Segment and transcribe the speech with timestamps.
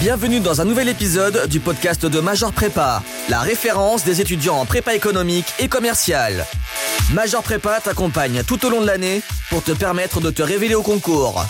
[0.00, 4.66] Bienvenue dans un nouvel épisode du podcast de Major Prépa, la référence des étudiants en
[4.66, 6.44] prépa économique et commerciale.
[7.14, 10.82] Major Prépa t'accompagne tout au long de l'année pour te permettre de te révéler au
[10.82, 11.44] concours.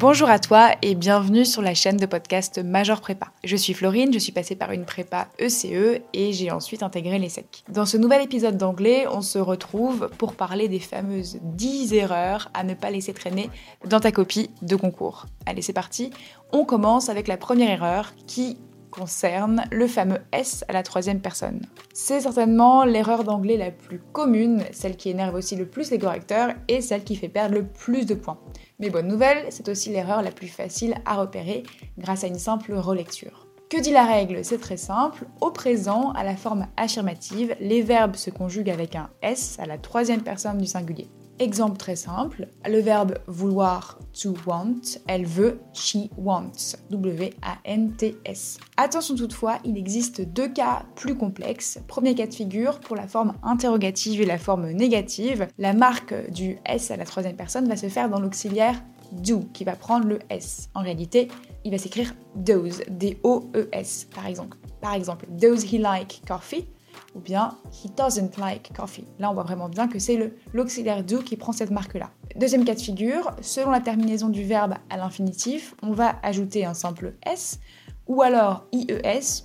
[0.00, 3.32] Bonjour à toi et bienvenue sur la chaîne de podcast Major Prépa.
[3.42, 7.18] Je suis Florine, je suis passée par une prépa ECE e et j'ai ensuite intégré
[7.18, 7.64] l'ESSEC.
[7.68, 12.62] Dans ce nouvel épisode d'anglais, on se retrouve pour parler des fameuses 10 erreurs à
[12.62, 13.50] ne pas laisser traîner
[13.88, 15.26] dans ta copie de concours.
[15.46, 16.12] Allez, c'est parti.
[16.52, 18.56] On commence avec la première erreur qui
[18.90, 21.60] concerne le fameux S à la troisième personne.
[21.92, 26.54] C'est certainement l'erreur d'anglais la plus commune, celle qui énerve aussi le plus les correcteurs
[26.68, 28.40] et celle qui fait perdre le plus de points.
[28.78, 31.62] Mais bonne nouvelle, c'est aussi l'erreur la plus facile à repérer
[31.98, 33.48] grâce à une simple relecture.
[33.68, 34.44] Que dit la règle?
[34.44, 35.26] C'est très simple.
[35.42, 39.76] Au présent, à la forme affirmative, les verbes se conjuguent avec un S à la
[39.76, 41.10] troisième personne du singulier.
[41.40, 48.58] Exemple très simple, le verbe vouloir, to want, elle veut, she wants, W-A-N-T-S.
[48.76, 51.78] Attention toutefois, il existe deux cas plus complexes.
[51.86, 56.58] Premier cas de figure, pour la forme interrogative et la forme négative, la marque du
[56.66, 60.18] S à la troisième personne va se faire dans l'auxiliaire do, qui va prendre le
[60.30, 60.70] S.
[60.74, 61.28] En réalité,
[61.64, 64.56] il va s'écrire those, D-O-E-S, par exemple.
[64.80, 66.66] Par exemple, does he like coffee
[67.14, 69.06] ou bien he doesn't like coffee.
[69.18, 72.10] Là, on voit vraiment bien que c'est l'auxiliaire do qui prend cette marque-là.
[72.36, 76.74] Deuxième cas de figure, selon la terminaison du verbe à l'infinitif, on va ajouter un
[76.74, 77.58] simple s
[78.06, 78.86] ou alors ies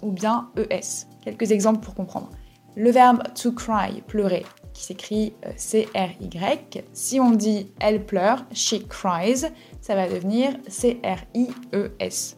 [0.01, 1.05] ou bien es.
[1.23, 2.29] Quelques exemples pour comprendre.
[2.75, 6.83] Le verbe to cry, pleurer, qui s'écrit euh, C-R-Y.
[6.91, 9.45] Si on dit elle pleure, she cries,
[9.79, 12.37] ça va devenir C-R-I-E-S.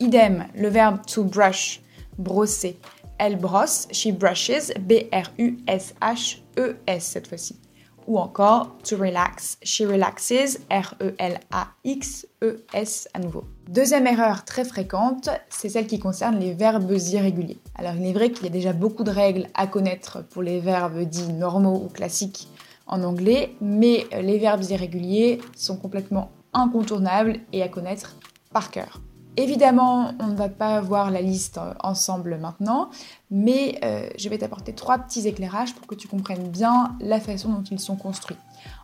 [0.00, 1.82] Idem, le verbe to brush,
[2.18, 2.78] brosser.
[3.18, 5.94] Elle brosse, she brushes, B-R-U-S-H-E-S
[7.04, 7.56] cette fois-ci.
[8.06, 11.48] Ou encore to relax, she relaxes, R-E-L-A-X-E-S
[13.14, 13.44] à nouveau.
[13.68, 17.60] Deuxième erreur très fréquente, c'est celle qui concerne les verbes irréguliers.
[17.76, 20.60] Alors il est vrai qu'il y a déjà beaucoup de règles à connaître pour les
[20.60, 22.48] verbes dits normaux ou classiques
[22.86, 28.16] en anglais, mais les verbes irréguliers sont complètement incontournables et à connaître
[28.52, 29.00] par cœur.
[29.36, 32.90] Évidemment, on ne va pas voir la liste ensemble maintenant,
[33.32, 37.48] mais euh, je vais t'apporter trois petits éclairages pour que tu comprennes bien la façon
[37.48, 38.36] dont ils sont construits.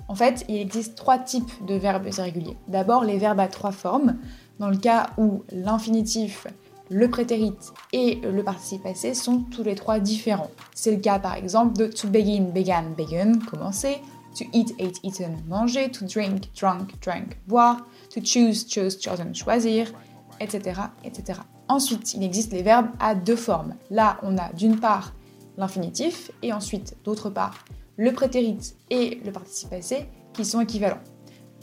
[0.09, 2.57] En fait, il existe trois types de verbes irréguliers.
[2.67, 4.17] D'abord, les verbes à trois formes,
[4.59, 6.49] dans le cas où l'infinitif,
[6.89, 7.55] le prétérit
[7.93, 10.51] et le participe passé sont tous les trois différents.
[10.75, 13.99] C'est le cas par exemple de to begin, began, begun, commencer,
[14.37, 19.93] to eat, ate, eaten, manger, to drink, drunk, drank, boire, to choose, chose, chosen, choisir,
[20.41, 21.41] etc., etc.
[21.69, 23.75] Ensuite, il existe les verbes à deux formes.
[23.91, 25.13] Là, on a d'une part
[25.57, 27.65] l'infinitif et ensuite, d'autre part,
[27.97, 31.01] le prétérit et le participe passé qui sont équivalents.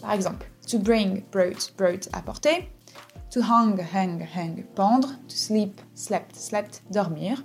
[0.02, 2.70] Par exemple, to bring, brought, brought, apporter.
[3.32, 5.10] To hang, hang, hang, pendre.
[5.28, 7.44] To sleep, slept, slept, dormir.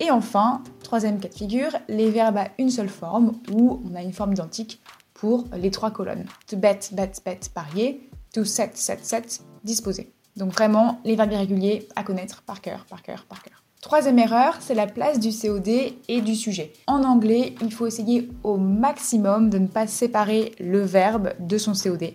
[0.00, 4.02] Et enfin, troisième cas de figure, les verbes à une seule forme où on a
[4.02, 4.82] une forme identique
[5.14, 6.26] pour les trois colonnes.
[6.48, 8.10] To bet, bet, bet, parier.
[8.34, 10.12] To set, set, set, disposer.
[10.36, 13.62] Donc vraiment, les verbes irréguliers à connaître par cœur, par cœur, par cœur.
[13.82, 15.68] Troisième erreur, c'est la place du COD
[16.08, 16.72] et du sujet.
[16.86, 21.72] En anglais, il faut essayer au maximum de ne pas séparer le verbe de son
[21.72, 22.12] COD.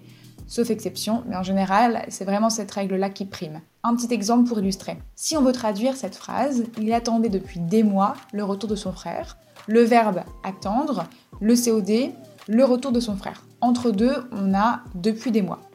[0.48, 3.60] Sauf exception, mais en général, c'est vraiment cette règle-là qui prime.
[3.84, 4.98] Un petit exemple pour illustrer.
[5.16, 8.94] Si on veut traduire cette phrase, il attendait depuis des mois le retour de son
[8.94, 11.04] frère, le verbe attendre,
[11.42, 12.14] le COD,
[12.48, 13.44] le retour de son frère.
[13.60, 15.67] Entre deux, on a depuis des mois.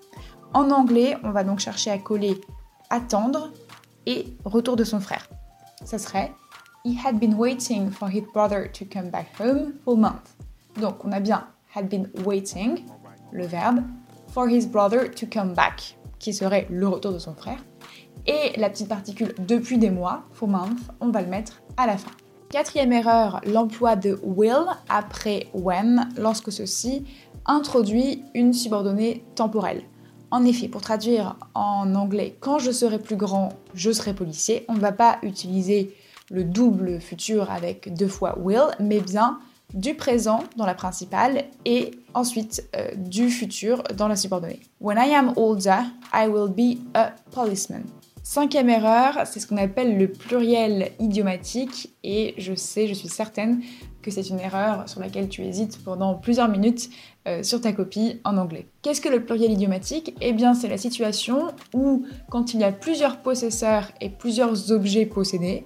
[0.54, 2.40] En anglais, on va donc chercher à coller
[2.90, 3.50] attendre
[4.06, 5.28] et retour de son frère.
[5.84, 6.32] Ça serait
[6.84, 10.36] He had been waiting for his brother to come back home for a month.
[10.80, 12.84] Donc on a bien had been waiting,
[13.32, 13.82] le verbe,
[14.28, 17.64] for his brother to come back, qui serait le retour de son frère.
[18.26, 21.96] Et la petite particule depuis des mois, for month, on va le mettre à la
[21.96, 22.10] fin.
[22.50, 27.04] Quatrième erreur, l'emploi de will après when lorsque ceci
[27.46, 29.82] introduit une subordonnée temporelle.
[30.32, 34.73] En effet, pour traduire en anglais, quand je serai plus grand, je serai policier, on
[34.73, 35.94] ne va pas utiliser
[36.31, 39.40] le double futur avec deux fois will, mais bien
[39.75, 44.61] du présent dans la principale et ensuite euh, du futur dans la subordonnée.
[44.81, 45.82] When I am older,
[46.14, 47.82] I will be a policeman.
[48.23, 53.61] Cinquième erreur, c'est ce qu'on appelle le pluriel idiomatique et je sais, je suis certaine
[54.02, 56.90] que c'est une erreur sur laquelle tu hésites pendant plusieurs minutes
[57.26, 58.66] euh, sur ta copie en anglais.
[58.82, 60.14] Qu'est-ce que le pluriel idiomatique?
[60.20, 65.06] Eh bien, c'est la situation où, quand il y a plusieurs possesseurs et plusieurs objets
[65.06, 65.64] possédés,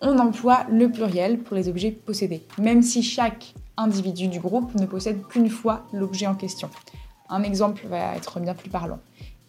[0.00, 4.86] on emploie le pluriel pour les objets possédés, même si chaque individu du groupe ne
[4.86, 6.68] possède qu'une fois l'objet en question.
[7.28, 8.98] Un exemple va être bien plus parlant.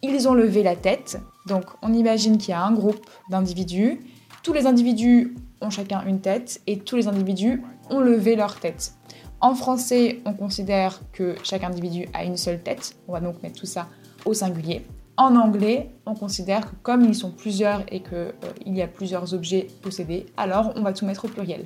[0.01, 1.19] Ils ont levé la tête.
[1.47, 3.99] Donc on imagine qu'il y a un groupe d'individus.
[4.43, 8.93] Tous les individus ont chacun une tête et tous les individus ont levé leur tête.
[9.41, 12.97] En français, on considère que chaque individu a une seule tête.
[13.07, 13.87] On va donc mettre tout ça
[14.25, 14.85] au singulier.
[15.15, 18.31] En anglais, on considère que comme ils sont plusieurs et qu'il euh,
[18.65, 21.65] y a plusieurs objets possédés, alors on va tout mettre au pluriel.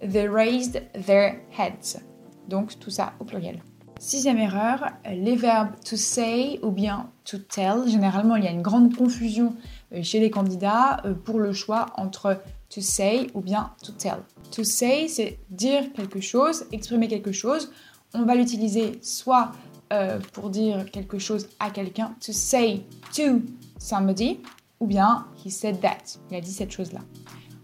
[0.00, 2.00] They raised their heads.
[2.48, 3.62] Donc tout ça au pluriel.
[3.98, 7.86] Sixième erreur, les verbes to say ou bien to tell.
[7.86, 9.54] Généralement, il y a une grande confusion
[9.92, 12.40] euh, chez les candidats euh, pour le choix entre
[12.70, 14.22] to say ou bien to tell.
[14.52, 17.70] To say, c'est dire quelque chose, exprimer quelque chose.
[18.14, 19.52] On va l'utiliser soit
[19.92, 22.84] euh, pour dire quelque chose à quelqu'un, to say
[23.14, 23.42] to
[23.78, 24.40] somebody,
[24.78, 27.00] ou bien he said that, il a dit cette chose-là.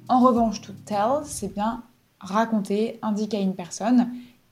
[0.08, 1.82] En revanche, to tell, c'est bien
[2.20, 4.08] raconter, indiquer à une personne.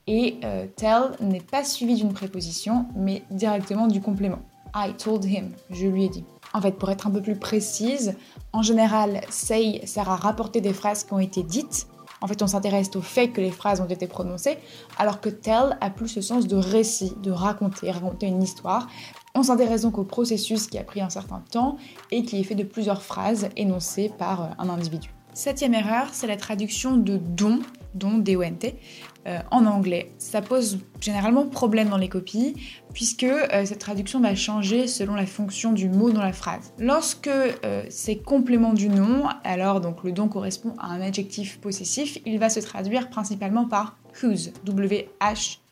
[0.07, 4.43] Et euh, tell n'est pas suivi d'une préposition, mais directement du complément.
[4.75, 6.25] I told him, je lui ai dit.
[6.55, 8.15] En fait, pour être un peu plus précise,
[8.53, 11.89] en général, say sert à rapporter des phrases qui ont été dites.
[12.21, 14.57] En fait, on s'intéresse au fait que les phrases ont été prononcées,
[14.97, 18.89] alors que tell a plus le sens de récit, de raconter, raconter une histoire.
[19.35, 21.77] On s'intéresse donc au processus qui a pris un certain temps
[22.13, 25.11] et qui est fait de plusieurs phrases énoncées par euh, un individu.
[25.35, 27.59] Septième erreur, c'est la traduction de don,
[27.95, 28.79] don, D-O-N-T,
[29.27, 30.13] euh, en anglais.
[30.19, 32.57] Ça pose généralement problème dans les copies,
[32.93, 36.75] puisque euh, cette traduction va changer selon la fonction du mot dans la phrase.
[36.79, 42.19] Lorsque euh, c'est complément du nom, alors donc le don correspond à un adjectif possessif,
[42.27, 45.63] il va se traduire principalement par whose, W-H-O-S-E.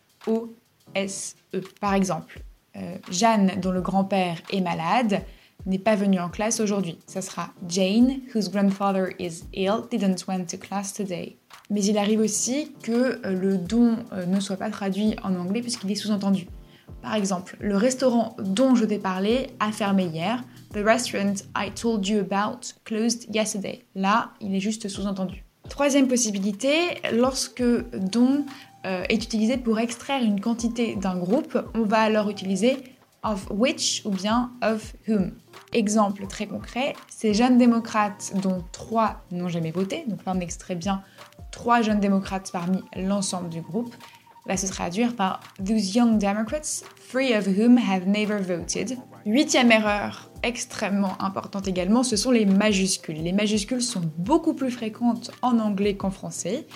[1.79, 2.41] Par exemple,
[3.11, 5.21] Jeanne, dont le grand-père est malade,
[5.67, 6.99] n'est pas venue en classe aujourd'hui.
[7.07, 11.37] Ça sera Jane, whose grandfather is ill, didn't went to class today.
[11.71, 15.61] Mais il arrive aussi que euh, le don euh, ne soit pas traduit en anglais
[15.61, 16.47] puisqu'il est sous-entendu.
[17.01, 20.45] Par exemple, le restaurant dont je t'ai parlé a fermé hier.
[20.73, 23.85] The restaurant I told you about closed yesterday.
[23.95, 25.45] Là, il est juste sous-entendu.
[25.69, 26.73] Troisième possibilité,
[27.13, 27.63] lorsque
[27.95, 28.45] don
[28.85, 32.77] euh, est utilisé pour extraire une quantité d'un groupe, on va alors utiliser
[33.23, 35.33] of which ou bien of whom.
[35.73, 40.75] Exemple très concret, ces jeunes démocrates dont trois n'ont jamais voté, donc là on extrait
[40.75, 41.03] bien
[41.51, 43.95] trois jeunes démocrates parmi l'ensemble du groupe,
[44.47, 48.99] va se traduire par Those young Democrats, three of whom have never voted.
[49.25, 53.23] Huitième erreur, extrêmement importante également, ce sont les majuscules.
[53.23, 56.67] Les majuscules sont beaucoup plus fréquentes en anglais qu'en français.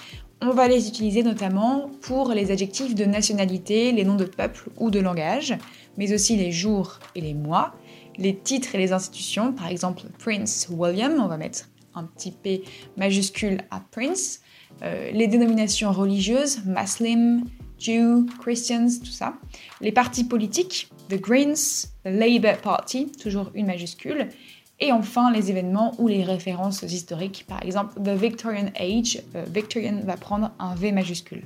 [0.40, 4.90] On va les utiliser notamment pour les adjectifs de nationalité, les noms de peuple ou
[4.90, 5.56] de langage,
[5.96, 7.74] mais aussi les jours et les mois
[8.18, 12.62] les titres et les institutions, par exemple Prince William, on va mettre un petit P
[12.96, 14.40] majuscule à Prince,
[14.82, 17.44] euh, les dénominations religieuses, Muslim,
[17.78, 19.34] Jew, Christians, tout ça,
[19.80, 24.28] les partis politiques, The Greens, the Labour Party, toujours une majuscule,
[24.78, 30.00] et enfin les événements ou les références historiques, par exemple The Victorian Age, euh, Victorian
[30.04, 31.44] va prendre un V majuscule.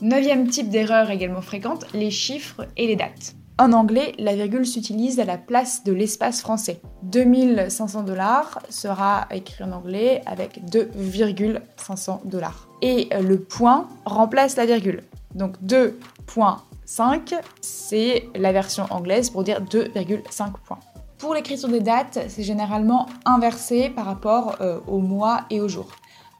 [0.00, 3.36] Neuvième type d'erreur également fréquente, les chiffres et les dates.
[3.58, 6.80] En anglais, la virgule s'utilise à la place de l'espace français.
[7.02, 12.68] 2500 dollars sera écrit en anglais avec 2,500 dollars.
[12.80, 15.02] Et le point remplace la virgule.
[15.34, 20.80] Donc 2.5, c'est la version anglaise pour dire 2,5 points.
[21.18, 25.86] Pour l'écriture des dates, c'est généralement inversé par rapport euh, au mois et au jour.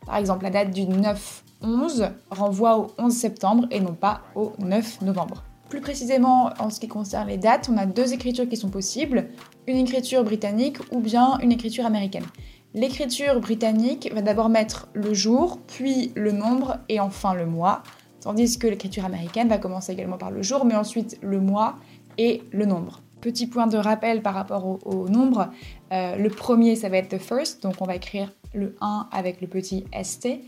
[0.06, 5.02] Par exemple, la date du 9-11 renvoie au 11 septembre et non pas au 9
[5.02, 5.44] novembre.
[5.72, 9.28] Plus précisément, en ce qui concerne les dates, on a deux écritures qui sont possibles,
[9.66, 12.26] une écriture britannique ou bien une écriture américaine.
[12.74, 17.82] L'écriture britannique va d'abord mettre le jour, puis le nombre et enfin le mois,
[18.20, 21.76] tandis que l'écriture américaine va commencer également par le jour, mais ensuite le mois
[22.18, 23.00] et le nombre.
[23.22, 25.48] Petit point de rappel par rapport au, nombre,
[25.90, 29.40] euh, le premier ça va être the first, donc on va écrire le 1 avec
[29.40, 30.38] le petit st.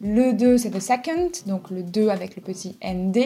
[0.00, 3.16] Le 2 c'est the second, donc le 2 avec le petit nd.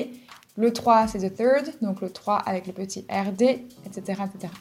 [0.57, 3.43] Le 3, c'est the third, donc le 3 avec le petit RD,
[3.87, 4.53] etc., etc.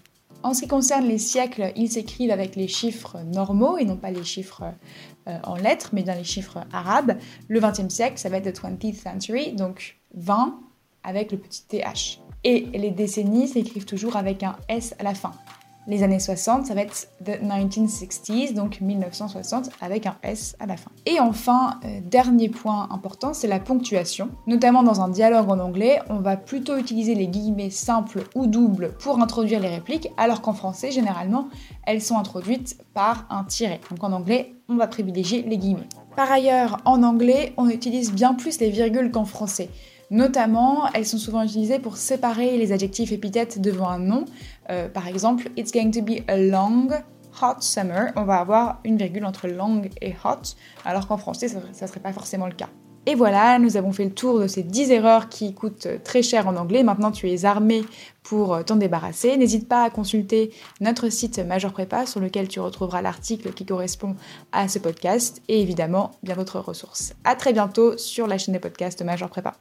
[0.42, 4.12] En ce qui concerne les siècles, ils s'écrivent avec les chiffres normaux et non pas
[4.12, 4.64] les chiffres
[5.28, 7.18] euh, en lettres, mais bien les chiffres arabes.
[7.48, 10.60] Le 20e siècle, ça va être the 20th century, donc 20
[11.04, 12.20] avec le petit TH.
[12.44, 15.32] Et les décennies s'écrivent toujours avec un S à la fin.
[15.86, 20.78] Les années 60, ça va être the 1960s, donc 1960 avec un S à la
[20.78, 20.92] fin.
[21.06, 24.30] Et enfin, euh, dernier point important, c'est la ponctuation.
[24.48, 28.94] Notamment dans un dialogue en anglais, on va plutôt utiliser les guillemets simples ou doubles
[29.00, 31.50] pour introduire les répliques, alors qu'en français, généralement,
[31.86, 33.82] elles sont introduites par un tiret.
[33.90, 35.90] Donc en anglais, on va privilégier les guillemets.
[36.16, 39.70] Par ailleurs, en anglais, on utilise bien plus les virgules qu'en français.
[40.14, 44.26] Notamment, elles sont souvent utilisées pour séparer les adjectifs épithètes devant un nom.
[44.70, 46.90] Euh, par exemple, It's going to be a long,
[47.42, 48.12] hot summer.
[48.16, 50.56] On va avoir une virgule entre long et hot,
[50.86, 52.70] alors qu'en français, ça ne serait pas forcément le cas.
[53.06, 56.48] Et voilà, nous avons fait le tour de ces 10 erreurs qui coûtent très cher
[56.48, 56.84] en anglais.
[56.84, 57.84] Maintenant, tu es armé
[58.24, 59.36] pour euh, t'en débarrasser.
[59.36, 64.16] N'hésite pas à consulter notre site Major Prépa sur lequel tu retrouveras l'article qui correspond
[64.54, 67.14] à ce podcast et évidemment bien d'autres ressources.
[67.26, 69.56] À très bientôt sur la chaîne de podcast Major Prépa.